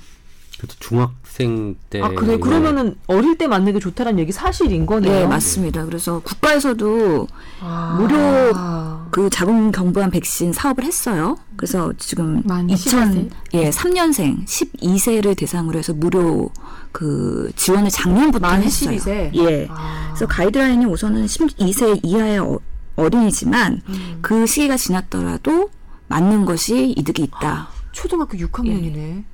그래서 0.60 0.76
중학생 0.78 1.76
때 1.88 2.00
아 2.02 2.10
그래 2.10 2.36
그러면은 2.38 2.96
어릴 3.06 3.38
때 3.38 3.46
맞는 3.46 3.72
게 3.72 3.78
좋다는 3.78 4.18
얘기 4.18 4.30
사실인 4.30 4.84
거네요. 4.84 5.12
네, 5.12 5.26
맞습니다. 5.26 5.84
그래서 5.86 6.20
국가에서도 6.20 7.26
아. 7.60 7.96
무료 7.98 9.08
그 9.10 9.30
자궁 9.30 9.72
경부암 9.72 10.10
백신 10.10 10.52
사업을 10.52 10.84
했어요. 10.84 11.36
그래서 11.56 11.92
지금 11.98 12.42
만2000 12.42 12.74
12세? 12.74 13.30
예, 13.54 13.70
3년생 13.70 14.44
12세를 14.46 15.36
대상으로 15.36 15.78
해서 15.78 15.94
무료 15.94 16.50
그 16.92 17.50
지원을 17.56 17.90
작년부터 17.90 18.46
만 18.46 18.62
했어요. 18.62 18.96
12세? 18.98 19.34
예. 19.36 19.66
아. 19.70 20.08
그래서 20.10 20.26
가이드라인이 20.26 20.84
우선은 20.84 21.24
12세 21.26 22.00
이하의 22.02 22.38
어, 22.38 22.58
어린이지만 22.96 23.80
음. 23.88 24.18
그 24.20 24.46
시기가 24.46 24.76
지났더라도 24.76 25.70
맞는 26.08 26.44
것이 26.44 26.92
이득이 26.96 27.22
있다. 27.22 27.68
초등학교 27.92 28.36
6학년이네. 28.36 29.24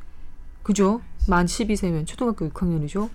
그죠? 0.66 1.00
만 1.28 1.46
12세면 1.46 2.06
초등학교 2.08 2.48
6학년이죠. 2.50 3.08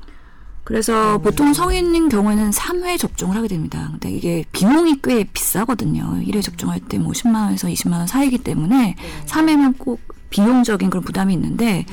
그래서 0.64 1.18
보통 1.18 1.54
성인인 1.54 2.08
경우에는 2.08 2.52
3회 2.52 2.98
접종을 2.98 3.36
하게 3.36 3.50
됩니다. 3.50 3.90
근데 3.92 4.10
이게 4.10 4.46
비용이 4.54 5.00
꽤 5.04 5.26
비싸거든요. 5.26 6.22
1회 6.26 6.42
접종할 6.42 6.80
때 6.80 6.98
뭐 6.98 7.12
10만 7.12 7.36
원에서 7.46 7.68
20만 7.68 7.94
원 7.94 8.08
사이기 8.08 8.38
때문에 8.38 8.96
3회면 9.26 9.78
꼭 9.80 10.00
비용적인 10.30 10.90
그런 10.90 11.04
부담이 11.04 11.34
있는데 11.34 11.86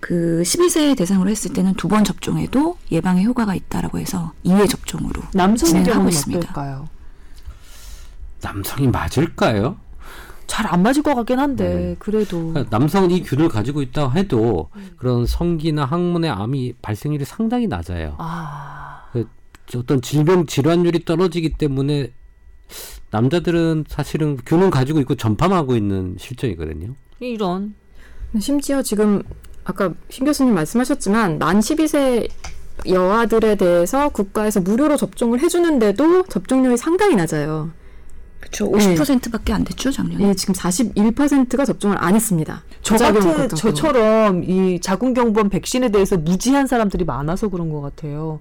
그 0.00 0.42
12세 0.44 0.96
대상으로 0.96 1.28
했을 1.28 1.52
때는 1.52 1.74
두 1.74 1.88
번 1.88 2.04
접종해도 2.04 2.78
예방에 2.90 3.22
효과가 3.24 3.54
있다라고 3.54 3.98
해서 3.98 4.32
2회 4.46 4.66
접종으로 4.70 5.20
진행하고 5.56 6.08
있습니다. 6.08 6.40
어떨까요? 6.40 6.88
남성이 8.40 8.88
맞을까요? 8.88 9.76
잘 10.46 10.66
안 10.72 10.82
맞을 10.82 11.02
것 11.02 11.14
같긴 11.14 11.38
한데 11.38 11.74
네. 11.74 11.96
그래도 11.98 12.52
그러니까 12.52 12.76
남성은 12.76 13.10
이 13.10 13.22
균을 13.22 13.48
가지고 13.48 13.82
있다 13.82 14.10
해도 14.10 14.68
그런 14.96 15.26
성기나 15.26 15.84
항문의 15.84 16.30
암이 16.30 16.74
발생률이 16.82 17.24
상당히 17.24 17.66
낮아요. 17.66 18.16
아 18.18 19.10
어떤 19.76 20.02
질병 20.02 20.46
질환율이 20.46 21.04
떨어지기 21.04 21.54
때문에 21.54 22.12
남자들은 23.10 23.84
사실은 23.88 24.36
균은 24.44 24.70
가지고 24.70 25.00
있고 25.00 25.14
전파하고 25.14 25.76
있는 25.76 26.16
실정이거든요. 26.18 26.94
이런 27.20 27.74
심지어 28.38 28.82
지금 28.82 29.22
아까 29.64 29.92
신 30.08 30.24
교수님 30.24 30.54
말씀하셨지만 30.54 31.38
만 31.38 31.60
12세 31.60 32.28
여아들에 32.88 33.54
대해서 33.56 34.08
국가에서 34.08 34.60
무료로 34.60 34.96
접종을 34.96 35.40
해주는데도 35.40 36.24
접종률이 36.24 36.76
상당히 36.76 37.14
낮아요. 37.14 37.70
그렇죠. 38.42 38.70
네. 38.76 38.94
50%밖에 38.94 39.52
안 39.52 39.64
됐죠, 39.64 39.90
작년에. 39.90 40.28
예, 40.28 40.34
지금 40.34 40.52
41%가 40.52 41.64
접종을 41.64 41.96
안 41.98 42.14
했습니다. 42.14 42.64
저 42.82 42.98
같은. 42.98 43.48
저처럼 43.48 44.44
이 44.44 44.80
자궁경부암 44.80 45.48
백신에 45.48 45.90
대해서 45.90 46.18
무지한 46.18 46.66
사람들이 46.66 47.04
많아서 47.04 47.48
그런 47.48 47.70
것 47.70 47.80
같아요. 47.80 48.40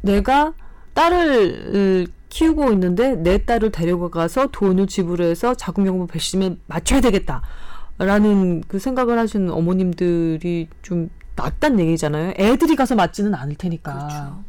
내가 0.00 0.52
딸을 0.94 2.08
키우고 2.28 2.72
있는데 2.72 3.14
내 3.14 3.44
딸을 3.44 3.70
데려가서 3.70 4.48
돈을 4.48 4.88
지불해서 4.88 5.54
자궁경부암 5.54 6.08
백신에 6.08 6.56
맞춰야 6.66 7.00
되겠다라는 7.00 8.64
그 8.66 8.78
생각을 8.80 9.18
하시는 9.18 9.48
어머님들이 9.50 10.68
좀 10.82 11.08
낫단 11.36 11.78
얘기잖아요. 11.80 12.34
애들이 12.36 12.76
가서 12.76 12.94
맞지는 12.96 13.34
않을 13.34 13.54
테니까. 13.54 13.92
그렇죠. 13.92 14.44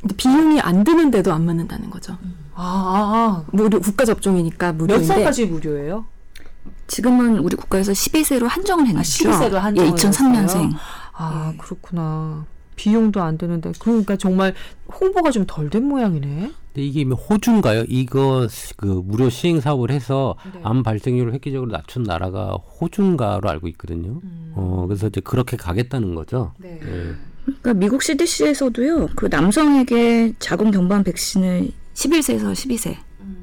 근데 0.00 0.14
비용이 0.16 0.60
안 0.60 0.84
드는데도 0.84 1.32
안 1.32 1.44
맞는다는 1.46 1.90
거죠. 1.90 2.16
아, 2.54 3.44
아, 3.44 3.44
무료 3.52 3.80
국가 3.80 4.04
접종이니까 4.04 4.68
아. 4.68 4.72
몇 4.72 4.76
무료인데 4.78 5.06
살까지 5.06 5.46
무료예요? 5.46 6.04
지금은 6.86 7.38
우리 7.38 7.56
국가에서 7.56 7.92
12세로 7.92 8.46
한정을 8.46 8.86
해놨죠. 8.88 9.30
12세로 9.30 9.54
한정을 9.54 9.90
예, 9.90 9.94
2003년생. 9.94 10.34
해놨어요? 10.36 10.68
아, 11.14 11.54
그렇구나. 11.58 12.44
비용도 12.76 13.22
안 13.22 13.38
드는데 13.38 13.72
그러니까 13.78 14.16
정말 14.16 14.52
홍보가 15.00 15.30
좀 15.30 15.46
덜 15.46 15.70
된 15.70 15.84
모양이네. 15.84 16.26
근데 16.72 16.86
이게 16.86 17.04
뭐 17.04 17.16
호주인가요? 17.16 17.84
이거 17.88 18.48
그 18.76 18.86
무료 18.86 19.30
시행 19.30 19.60
사업을 19.60 19.92
해서 19.92 20.34
네. 20.52 20.60
암 20.64 20.82
발생률을 20.82 21.32
획기적으로 21.34 21.70
낮춘 21.70 22.02
나라가 22.02 22.56
호주인가로 22.80 23.48
알고 23.48 23.68
있거든요. 23.68 24.20
어 24.56 24.84
그래서 24.88 25.06
이제 25.06 25.20
그렇게 25.20 25.56
가겠다는 25.56 26.16
거죠. 26.16 26.52
네. 26.58 26.80
예. 26.82 27.14
그러니까 27.44 27.74
미국 27.74 28.02
CDC에서도요. 28.02 29.10
그 29.14 29.26
남성에게 29.26 30.34
자궁 30.38 30.70
경부암 30.70 31.04
백신을 31.04 31.70
11세에서 31.94 32.52
12세, 32.52 32.96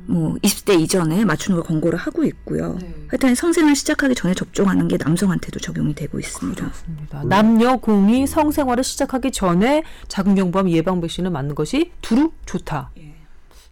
뭐 0.07 0.35
20대 0.41 0.79
이전에 0.79 1.23
맞추는 1.25 1.59
걸 1.59 1.67
권고를 1.67 1.97
하고 1.97 2.23
있고요. 2.25 2.77
네. 2.81 2.93
하여튼 3.07 3.35
성생활 3.35 3.75
시작하기 3.75 4.15
전에 4.15 4.33
접종하는 4.33 4.87
게 4.87 4.97
남성한테도 4.97 5.59
적용이 5.59 5.95
되고 5.95 6.19
있습니다. 6.19 6.61
그렇습니다. 6.61 7.23
남녀 7.23 7.77
공이 7.77 8.27
성생활을 8.27 8.83
시작하기 8.83 9.31
전에 9.31 9.83
자궁경부암 10.07 10.69
예방 10.71 11.01
백신을 11.01 11.31
맞는 11.31 11.55
것이 11.55 11.91
두루 12.01 12.31
좋다. 12.45 12.91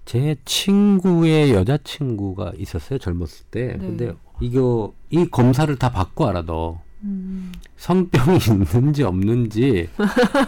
제 0.05 0.35
친구의 0.43 1.53
여자친구가 1.53 2.53
있었어요 2.57 2.97
젊었을 2.97 3.45
때. 3.51 3.67
네. 3.73 3.77
근데 3.77 4.13
이거 4.39 4.93
이 5.09 5.25
검사를 5.27 5.73
다 5.75 5.91
받고 5.91 6.27
알아 6.27 6.43
너. 6.45 6.81
음. 7.03 7.51
성병이 7.77 8.39
있는지 8.73 9.03
없는지 9.03 9.89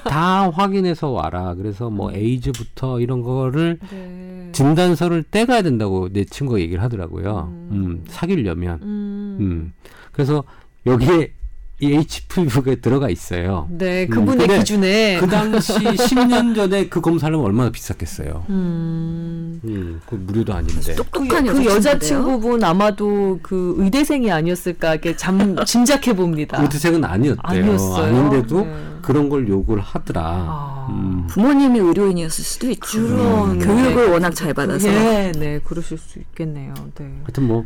다 0.04 0.50
확인해서 0.50 1.10
와라. 1.10 1.54
그래서 1.56 1.90
뭐 1.90 2.12
에이즈부터 2.12 3.00
이런 3.00 3.22
거를 3.22 3.80
네. 3.90 4.50
진단서를 4.52 5.24
떼가야 5.24 5.62
된다고 5.62 6.10
내 6.10 6.26
친구가 6.26 6.60
얘기를 6.60 6.82
하더라고요. 6.84 7.48
음, 7.72 8.04
사귀려면. 8.08 8.80
음. 8.82 9.38
음. 9.40 9.74
그래서 10.12 10.44
여기에 10.86 11.34
이 11.82 11.96
HPV가 11.96 12.76
들어가 12.80 13.10
있어요. 13.10 13.68
네, 13.72 14.06
음, 14.06 14.10
그분의 14.12 14.38
근데 14.38 14.60
기준에 14.60 15.18
그 15.20 15.28
당시 15.28 15.74
10년 15.74 16.56
전에 16.56 16.88
그 16.88 17.02
검사를 17.02 17.34
하면 17.34 17.44
얼마나 17.44 17.72
비쌌겠어요. 17.72 18.46
음. 18.50 19.60
음, 19.64 20.00
그 20.06 20.14
무료도 20.14 20.54
아닌데. 20.54 20.94
그, 20.94 20.96
똑똑한 20.98 21.28
그 21.28 21.66
여자친구인데요. 21.66 21.76
여자친구분 21.76 22.64
아마도 22.64 23.40
그 23.42 23.74
의대생이 23.80 24.32
아니었을까 24.32 24.94
이렇게 24.94 25.16
잠 25.16 25.56
짐작해 25.66 26.16
봅니다. 26.16 26.62
의대생은 26.62 27.04
아니었대요. 27.04 27.64
아니었어요? 27.64 28.16
아닌데도 28.16 28.62
네. 28.62 28.92
그런 29.02 29.30
걸 29.30 29.48
요구를 29.48 29.82
하더라. 29.82 30.22
아. 30.24 30.88
음. 30.92 31.26
부모님이 31.32 31.80
의료인이었을 31.80 32.44
수도 32.44 32.70
있죠. 32.70 33.02
그런 33.02 33.58
교육을 33.58 34.06
네. 34.06 34.12
워낙 34.12 34.36
잘 34.36 34.54
받아서. 34.54 34.88
네, 34.88 35.32
네, 35.32 35.60
그러실 35.64 35.98
수 35.98 36.20
있겠네요. 36.20 36.76
네. 36.94 37.12
하여튼 37.24 37.48
뭐 37.48 37.66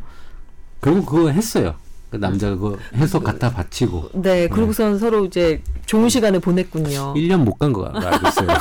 결국 0.82 1.06
그거 1.06 1.30
했어요. 1.30 1.76
그 2.20 2.26
남자가 2.26 2.56
그거 2.56 2.78
해서 2.96 3.20
갖다 3.20 3.52
바치고 3.52 4.10
네, 4.14 4.48
그러고선 4.48 4.98
서로 5.00 5.26
이제 5.26 5.62
좋은 5.86 6.10
시간을 6.10 6.40
보냈군요. 6.40 7.14
1년 7.16 7.44
못 7.44 7.58
간 7.58 7.72
거 7.74 7.86
알고 7.86 8.28
있어요. 8.28 8.48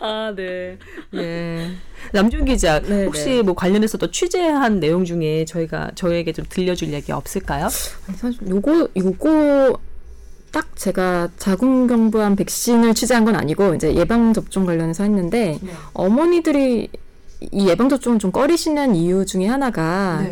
아, 0.00 0.32
네. 0.36 0.78
예. 1.14 1.70
남준 2.12 2.44
기자, 2.44 2.80
네, 2.80 3.04
혹시 3.04 3.24
네. 3.26 3.42
뭐 3.42 3.54
관련해서 3.54 3.96
또 3.98 4.10
취재한 4.10 4.80
내용 4.80 5.04
중에 5.04 5.44
저희가 5.44 5.92
저에게 5.94 6.32
좀 6.32 6.44
들려줄 6.48 6.92
얘기 6.92 7.12
없을까요? 7.12 7.66
아니, 8.08 8.16
사실 8.16 8.38
요거 8.48 8.88
요거 8.96 9.78
딱 10.50 10.76
제가 10.76 11.28
자궁경부암 11.38 12.36
백신을 12.36 12.94
취재한 12.94 13.24
건 13.24 13.36
아니고 13.36 13.74
이제 13.74 13.94
예방 13.94 14.32
접종 14.34 14.66
관련해서 14.66 15.04
했는데 15.04 15.58
네. 15.62 15.70
어머니들이 15.94 16.88
이 17.52 17.68
예방 17.68 17.88
접종을 17.88 18.18
좀 18.18 18.30
꺼리시는 18.32 18.94
이유 18.96 19.24
중에 19.24 19.46
하나가 19.46 20.24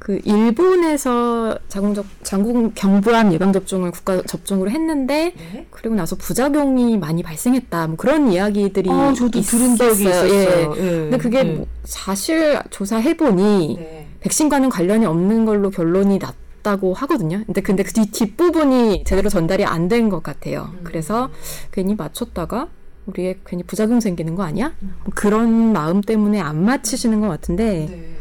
그 0.00 0.18
일본에서 0.24 1.58
자궁적 1.68 2.06
자궁 2.22 2.72
경부암 2.74 3.32
예방 3.34 3.52
접종을 3.52 3.90
국가 3.90 4.20
접종으로 4.22 4.70
했는데 4.70 5.32
네. 5.36 5.66
그리고 5.70 5.94
나서 5.94 6.16
부작용이 6.16 6.96
많이 6.96 7.22
발생했다. 7.22 7.86
뭐 7.86 7.96
그런 7.96 8.32
이야기들이 8.32 8.90
아, 8.90 9.12
저도 9.12 9.40
들은 9.42 9.74
기억이 9.74 10.02
있었어요. 10.02 10.32
예. 10.34 10.70
예. 10.78 10.82
근데 11.10 11.18
그게 11.18 11.38
예. 11.40 11.44
뭐 11.44 11.66
사실 11.84 12.58
조사해 12.70 13.16
보니 13.18 13.76
네. 13.78 14.06
백신과는 14.20 14.70
관련이 14.70 15.04
없는 15.04 15.44
걸로 15.44 15.68
결론이 15.70 16.18
났다고 16.18 16.94
하거든요. 16.94 17.42
근데 17.44 17.60
근데 17.60 17.82
그 17.82 17.92
뒤- 17.92 18.10
뒷부분이 18.10 19.04
제대로 19.04 19.28
전달이 19.28 19.66
안 19.66 19.88
된 19.88 20.08
것 20.08 20.22
같아요. 20.22 20.70
음. 20.72 20.80
그래서 20.82 21.28
괜히 21.72 21.94
맞췄다가 21.94 22.68
우리의 23.04 23.38
괜히 23.44 23.62
부작용 23.64 24.00
생기는 24.00 24.34
거 24.34 24.44
아니야? 24.44 24.72
뭐 24.80 25.12
그런 25.14 25.72
마음 25.72 26.00
때문에 26.00 26.40
안 26.40 26.64
맞히시는 26.64 27.20
것 27.20 27.28
같은데 27.28 27.86
네. 27.90 28.16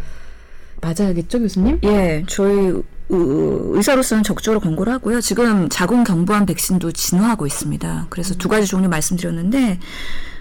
맞아야겠죠, 0.82 1.40
교수님? 1.40 1.80
예, 1.84 2.24
저희 2.28 2.56
의- 2.68 2.84
의사로서는 3.10 4.24
적극적으로 4.24 4.60
권고를 4.60 4.94
하고요. 4.94 5.20
지금 5.22 5.68
자궁 5.70 6.04
경부암 6.04 6.46
백신도 6.46 6.92
진화하고 6.92 7.48
있습니다. 7.48 8.08
그래서 8.10 8.36
두 8.36 8.48
가지 8.48 8.68
종류 8.68 8.88
말씀드렸는데 8.88 9.80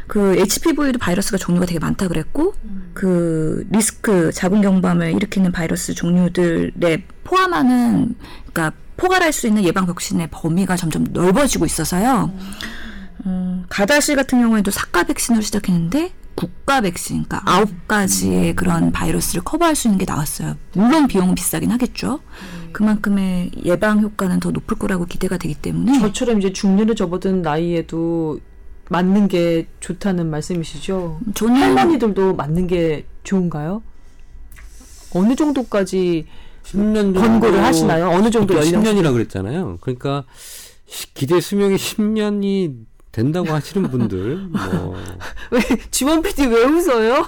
그 0.06 0.36
HPV도 0.38 0.98
바이러스가 0.98 1.36
종류가 1.38 1.66
되게 1.66 1.78
많다 1.78 2.08
그랬고 2.08 2.54
그 2.94 3.66
리스크 3.70 4.32
자궁 4.32 4.60
경부암을 4.62 5.12
일으키는 5.14 5.52
바이러스 5.52 5.94
종류들에 5.94 7.04
포함하는 7.24 8.14
그러니까 8.52 8.72
포괄할 8.96 9.32
수 9.32 9.46
있는 9.46 9.64
예방 9.64 9.86
백신의 9.86 10.28
범위가 10.30 10.76
점점 10.76 11.06
넓어지고 11.12 11.66
있어서요. 11.66 12.32
음, 13.26 13.64
가다실 13.68 14.16
같은 14.16 14.40
경우에도 14.40 14.70
사과 14.70 15.02
백신으로 15.04 15.42
시작했는데 15.42 16.12
국가 16.38 16.80
백신, 16.80 17.24
그러니까 17.24 17.42
아홉 17.50 17.88
가지의 17.88 18.54
그런 18.54 18.92
바이러스를 18.92 19.42
커버할 19.42 19.74
수 19.74 19.88
있는 19.88 19.98
게 19.98 20.04
나왔어요. 20.04 20.56
물론 20.74 21.08
비용은 21.08 21.34
비싸긴 21.34 21.72
하겠죠. 21.72 22.20
그만큼의 22.72 23.50
예방 23.64 24.00
효과는 24.00 24.38
더 24.38 24.52
높을 24.52 24.78
거라고 24.78 25.04
기대가 25.04 25.36
되기 25.36 25.54
때문에 25.54 25.98
저처럼 25.98 26.38
이제 26.38 26.52
중년에 26.52 26.94
접어든 26.94 27.42
나이에도 27.42 28.38
맞는 28.88 29.26
게 29.26 29.66
좋다는 29.80 30.30
말씀이시죠? 30.30 31.18
저는 31.34 31.56
할머니들도 31.60 32.36
맞는 32.36 32.68
게 32.68 33.06
좋은가요? 33.24 33.82
어느 35.14 35.34
정도까지 35.34 36.26
10년 36.64 36.94
정도 37.14 37.20
권고를 37.20 37.64
하시나요? 37.64 38.10
어느 38.10 38.30
정도 38.30 38.54
연령? 38.54 38.82
10년이라 38.84 39.12
그랬잖아요. 39.12 39.78
그러니까 39.80 40.24
시- 40.86 41.12
기대 41.14 41.40
수명이 41.40 41.74
10년이 41.76 42.74
된다고 43.18 43.52
하시는 43.52 43.90
분들 43.90 44.36
뭐 44.48 44.94
왜 45.50 45.60
지원 45.90 46.22
PD 46.22 46.46
왜 46.46 46.62
웃어요? 46.64 47.26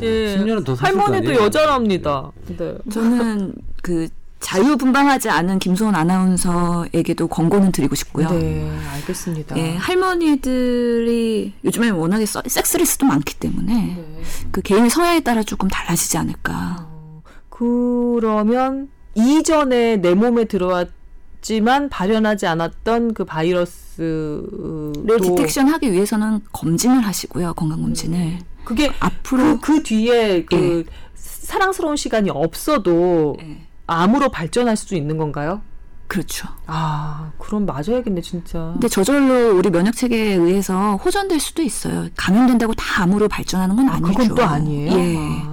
예. 0.00 0.36
10년은 0.38 0.64
더 0.64 0.74
할머니도? 0.74 1.34
여자랍니다. 1.34 2.30
네. 2.56 2.78
저는 2.90 3.54
그 3.82 4.08
자유분방하지 4.40 5.28
않은 5.28 5.58
김소은 5.58 5.94
아나운서에게도 5.94 7.28
권고는 7.28 7.72
드리고 7.72 7.94
싶고요. 7.94 8.28
네, 8.30 8.68
알겠습니다. 8.94 9.56
예, 9.58 9.76
할머니들이 9.76 11.52
요즘에 11.64 11.90
워낙에 11.90 12.24
써- 12.26 12.42
섹스리스도 12.46 13.06
많기 13.06 13.34
때문에 13.38 13.74
네. 13.74 14.22
그 14.50 14.62
개인의 14.62 14.88
성향에 14.90 15.20
따라 15.20 15.42
조금 15.42 15.68
달라지지 15.68 16.16
않을까. 16.16 16.88
그러면 17.50 18.88
이전에 19.14 19.96
내 19.98 20.14
몸에 20.14 20.44
들어왔 20.46 20.88
지만 21.42 21.88
발현하지 21.88 22.46
않았던 22.46 23.14
그 23.14 23.24
바이러스를 23.24 24.92
를 25.04 25.20
디텍션하기 25.20 25.92
위해서는 25.92 26.40
검진을 26.52 27.04
하시고요, 27.04 27.52
건강 27.54 27.82
검진을. 27.82 28.38
그게 28.64 28.92
앞으로 29.00 29.58
그, 29.60 29.78
그 29.78 29.82
뒤에 29.82 30.44
그 30.44 30.84
사랑스러운 31.14 31.96
시간이 31.96 32.30
없어도 32.30 33.36
예, 33.40 33.66
암으로 33.88 34.30
발전할 34.30 34.76
수도 34.76 34.94
있는 34.94 35.18
건가요? 35.18 35.60
그렇죠. 36.06 36.46
아, 36.66 37.32
그럼 37.38 37.66
맞아야겠네, 37.66 38.20
진짜. 38.20 38.70
근데 38.74 38.86
저절로 38.86 39.56
우리 39.56 39.70
면역 39.70 39.96
체계에 39.96 40.34
의해서 40.34 40.96
호전될 40.96 41.40
수도 41.40 41.62
있어요. 41.62 42.08
감염된다고 42.16 42.74
다 42.74 43.02
암으로 43.02 43.28
발전하는 43.28 43.74
건 43.74 43.88
아니죠. 43.88 44.12
그건 44.12 44.34
또 44.34 44.44
아니에요. 44.44 44.92
예. 44.92 45.16
아, 45.18 45.51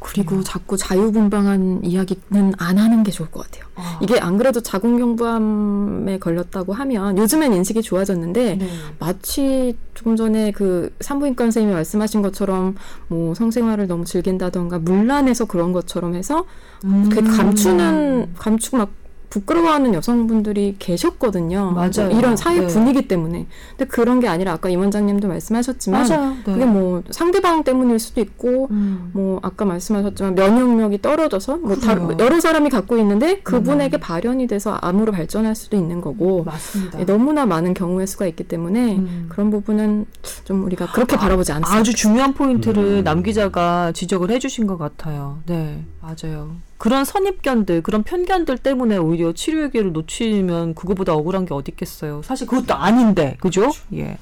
그리고 0.00 0.42
자꾸 0.42 0.76
자유분방한 0.76 1.82
이야기는 1.84 2.54
안 2.56 2.78
하는 2.78 3.02
게 3.02 3.10
좋을 3.10 3.30
것 3.30 3.44
같아요. 3.44 3.64
아. 3.76 3.98
이게 4.02 4.18
안 4.18 4.38
그래도 4.38 4.60
자궁경부암에 4.60 6.18
걸렸다고 6.18 6.72
하면 6.72 7.18
요즘엔 7.18 7.52
인식이 7.52 7.82
좋아졌는데 7.82 8.56
네. 8.56 8.68
마치 8.98 9.76
조금 9.94 10.16
전에 10.16 10.52
그 10.52 10.92
산부인과 11.00 11.44
선생님이 11.44 11.74
말씀하신 11.74 12.22
것처럼 12.22 12.76
뭐 13.08 13.34
성생활을 13.34 13.86
너무 13.86 14.06
즐긴다던가 14.06 14.78
문란해서 14.78 15.44
그런 15.44 15.72
것처럼 15.72 16.14
해서 16.14 16.46
음. 16.84 17.10
그 17.12 17.22
감추는 17.22 18.34
감추고 18.38 18.78
막 18.78 18.90
부끄러워하는 19.30 19.94
여성분들이 19.94 20.76
계셨거든요. 20.78 21.70
맞아요. 21.70 22.10
이런 22.10 22.36
사회 22.36 22.60
네. 22.60 22.66
분위기 22.66 23.06
때문에. 23.06 23.46
근데 23.70 23.84
그런 23.88 24.18
게 24.18 24.26
아니라 24.28 24.52
아까 24.52 24.68
임 24.68 24.80
원장님도 24.80 25.28
말씀하셨지만 25.28 26.08
맞아요. 26.08 26.30
네. 26.44 26.52
그게 26.52 26.66
뭐 26.66 27.02
상대방 27.10 27.62
때문일 27.62 28.00
수도 28.00 28.20
있고 28.20 28.66
음. 28.72 29.10
뭐 29.14 29.38
아까 29.42 29.64
말씀하셨지만 29.64 30.34
면역력이 30.34 31.00
떨어져서 31.00 31.58
뭐 31.58 31.76
다, 31.76 31.94
그래요. 31.94 32.16
여러 32.18 32.40
사람이 32.40 32.70
갖고 32.70 32.98
있는데 32.98 33.38
그분에게 33.40 33.98
음. 33.98 34.00
발현이 34.00 34.48
돼서 34.48 34.76
암으로 34.80 35.12
발전할 35.12 35.54
수도 35.54 35.76
있는 35.76 36.00
거고 36.00 36.42
맞습니다. 36.44 36.98
예, 36.98 37.04
너무나 37.04 37.46
많은 37.46 37.72
경우의 37.72 38.08
수가 38.08 38.26
있기 38.26 38.44
때문에 38.44 38.96
음. 38.96 39.26
그런 39.28 39.50
부분은 39.50 40.06
좀 40.44 40.64
우리가 40.64 40.90
그렇게 40.92 41.16
바라보지 41.16 41.52
않습니다. 41.52 41.78
아주 41.78 41.94
중요한 41.94 42.34
포인트를 42.34 42.82
음. 42.82 43.04
남 43.04 43.22
기자가 43.22 43.92
지적을 43.92 44.30
해주신 44.32 44.66
것 44.66 44.76
같아요. 44.76 45.38
네, 45.46 45.84
맞아요. 46.00 46.56
그런 46.78 47.04
선입견들, 47.04 47.82
그런 47.82 48.02
편견들 48.02 48.58
때문에 48.58 48.96
오히려 48.96 49.32
치료의 49.32 49.70
기회를 49.70 49.92
놓치면 49.92 50.74
그거보다 50.74 51.12
억울한 51.14 51.44
게 51.44 51.54
어디 51.54 51.72
있겠어요. 51.72 52.22
사실 52.22 52.46
그것도 52.46 52.74
아닌데, 52.74 53.36
그죠? 53.40 53.70
예. 53.92 54.16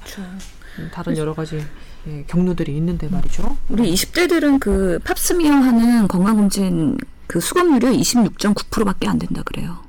음, 0.77 0.89
다른 0.91 1.17
여러 1.17 1.33
가지 1.33 1.63
예, 2.07 2.23
경로들이 2.27 2.75
있는데 2.77 3.07
말이죠. 3.09 3.57
우리 3.69 3.93
20대들은 3.93 4.59
그 4.59 4.99
팝스미어 5.03 5.51
하는 5.51 6.07
건강검진 6.07 6.97
그 7.27 7.39
수검률이 7.39 7.99
26.9%밖에 7.99 9.07
안 9.07 9.19
된다 9.19 9.41
그래요. 9.43 9.88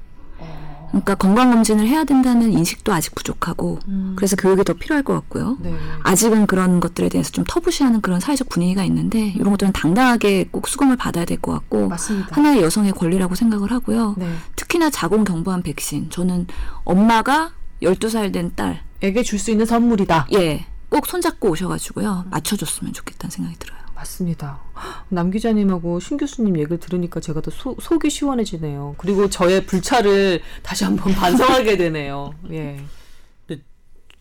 그러니까 0.90 1.14
건강검진을 1.14 1.86
해야 1.86 2.04
된다는 2.04 2.52
인식도 2.52 2.92
아직 2.92 3.14
부족하고 3.14 3.78
음. 3.88 4.14
그래서 4.16 4.36
교육이 4.36 4.64
더 4.64 4.72
필요할 4.74 5.02
것 5.02 5.14
같고요. 5.14 5.56
네. 5.60 5.74
아직은 6.02 6.46
그런 6.46 6.80
것들에 6.80 7.08
대해서 7.08 7.30
좀 7.30 7.44
터부시하는 7.46 8.00
그런 8.00 8.20
사회적 8.20 8.48
분위기가 8.48 8.84
있는데 8.84 9.28
이런 9.36 9.50
것들은 9.50 9.72
당당하게 9.72 10.44
꼭 10.50 10.68
수검을 10.68 10.96
받아야 10.96 11.24
될 11.24 11.38
것 11.40 11.52
같고 11.52 11.88
맞습니다. 11.88 12.28
하나의 12.36 12.62
여성의 12.62 12.92
권리라고 12.92 13.34
생각을 13.34 13.70
하고요. 13.72 14.14
네. 14.18 14.30
특히나 14.56 14.90
자궁 14.90 15.24
경부암 15.24 15.62
백신 15.62 16.10
저는 16.10 16.46
엄마가 16.84 17.52
12살 17.82 18.32
된 18.32 18.52
딸, 18.56 18.82
에게 19.02 19.22
줄 19.22 19.38
수 19.38 19.50
있는 19.50 19.64
선물이다. 19.64 20.26
예, 20.34 20.66
꼭 20.90 21.06
손잡고 21.06 21.48
오셔가지고요. 21.50 22.26
맞춰줬으면 22.30 22.92
좋겠다는 22.92 23.30
생각이 23.30 23.56
들어요. 23.58 23.78
맞습니다. 24.00 24.60
남 25.08 25.30
기자님하고 25.30 26.00
신 26.00 26.16
교수님 26.16 26.56
얘기를 26.58 26.78
들으니까 26.78 27.20
제가 27.20 27.40
더 27.40 27.50
소, 27.50 27.76
속이 27.78 28.08
시원해지네요. 28.08 28.94
그리고 28.96 29.28
저의 29.28 29.66
불찰을 29.66 30.40
다시 30.62 30.84
한번 30.84 31.12
반성하게 31.14 31.76
되네요. 31.76 32.32
예. 32.50 32.80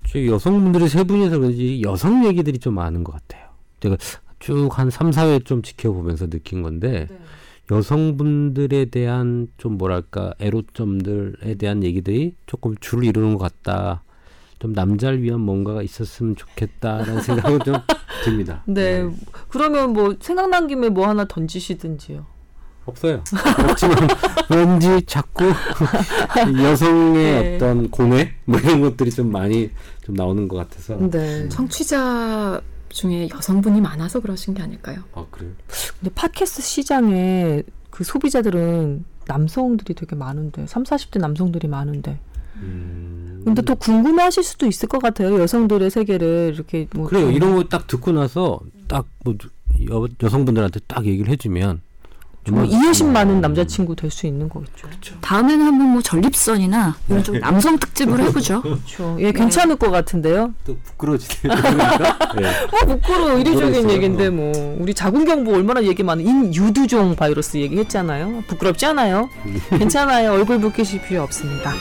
저 0.08 0.26
여성분들이 0.26 0.90
세 0.90 1.04
분이서 1.04 1.38
그런지 1.38 1.82
여성 1.84 2.26
얘기들이 2.26 2.58
좀 2.58 2.76
많은 2.76 3.04
것 3.04 3.14
같아요. 3.14 3.50
제가 3.80 3.96
쭉한 4.40 4.90
3, 4.90 5.12
4회 5.12 5.46
좀 5.46 5.62
지켜보면서 5.62 6.28
느낀 6.28 6.64
건데 6.64 7.08
여성분들에 7.70 8.86
대한 8.86 9.48
좀 9.58 9.78
뭐랄까 9.78 10.34
애로점들에 10.40 11.56
대한 11.56 11.84
얘기들이 11.84 12.36
조금 12.48 12.76
줄을 12.80 13.06
이루는 13.06 13.38
것 13.38 13.40
같다. 13.40 14.04
좀 14.58 14.74
남자를 14.74 15.22
위한 15.22 15.40
뭔가가 15.40 15.84
있었으면 15.84 16.36
좋겠다라는 16.36 17.22
생각은 17.22 17.60
좀 17.60 17.76
듭니다. 18.24 18.64
네. 18.66 19.08
그러면 19.50 19.94
뭐 19.94 20.16
생각난 20.20 20.68
김에 20.68 20.90
뭐 20.90 21.08
하나 21.08 21.26
던지시든지요. 21.26 22.26
없어요. 22.86 23.24
없지만 23.70 23.96
왠지 24.50 25.06
자꾸 25.06 25.52
여성의 26.64 27.14
네. 27.14 27.56
어떤 27.56 27.90
공회 27.92 28.34
뭐 28.46 28.60
이런 28.60 28.82
것들이 28.82 29.12
좀 29.12 29.32
많이 29.32 29.70
좀 30.04 30.16
나오는 30.16 30.48
것 30.48 30.58
같아서. 30.58 30.98
네. 31.10 31.48
청취자 31.50 32.62
중에 32.90 33.30
여성분이 33.34 33.82
많아서 33.82 34.20
그러신 34.20 34.56
게 34.56 34.64
아닐까요? 34.64 35.04
아 35.14 35.26
그래요? 35.30 35.52
근데 36.00 36.14
팟캐스트 36.16 36.62
시장에 36.64 37.64
그 37.92 38.04
소비자들은 38.04 39.06
남성들이 39.28 39.94
되게 39.94 40.16
많은데 40.16 40.66
3, 40.66 40.84
40대 40.84 41.20
남성들이 41.20 41.68
많은데 41.68 42.20
음. 42.62 43.42
근데 43.46 43.62
또 43.62 43.76
궁금해하실 43.76 44.44
수도 44.44 44.66
있을 44.68 44.88
것 44.90 45.02
같아요 45.02 45.40
여성들의 45.40 45.90
세계를 45.90 46.52
이렇게 46.54 46.88
뭐 46.94 47.08
그래요. 47.08 47.26
좀- 47.28 47.34
이런 47.34 47.56
거 47.56 47.64
딱 47.70 47.88
듣고 47.88 48.12
나서 48.12 48.60
딱 48.88 49.06
뭐 49.24 49.36
여성분들한테 50.22 50.82
딱 50.88 51.06
얘기를 51.06 51.32
해주면 51.32 51.82
뭐 52.52 52.64
이해심 52.66 53.14
많은 53.14 53.42
남자친구 53.42 53.96
될 53.96 54.10
수 54.10 54.26
있는 54.26 54.50
거겠죠. 54.50 54.88
다음에는 55.22 55.66
한번 55.66 55.90
뭐 55.90 56.02
전립선이나 56.02 56.96
이런 57.08 57.24
좀 57.24 57.40
남성 57.40 57.78
특집을 57.78 58.20
해보죠. 58.22 58.62
그렇죠. 58.64 59.16
예, 59.20 59.32
괜찮을 59.32 59.76
것 59.76 59.92
같은데요. 59.92 60.54
또 60.66 60.76
부끄러워지네요. 60.84 61.62
그러니까. 61.62 62.34
네. 62.36 62.52
뭐 62.86 62.96
부끄러워 62.98 63.34
이례적인 63.38 63.62
모르겠어요. 63.66 63.92
얘기인데 63.94 64.30
뭐 64.32 64.78
우리 64.80 64.94
자궁경부 64.94 65.54
얼마나 65.54 65.84
얘기 65.84 66.02
많은 66.02 66.26
인유두종 66.26 67.16
바이러스 67.16 67.58
얘기했잖아요. 67.58 68.44
부끄럽지 68.48 68.86
않아요. 68.88 69.30
괜찮아요. 69.70 70.32
얼굴 70.34 70.60
붉히실 70.60 71.04
필요 71.04 71.22
없습니다. 71.24 71.74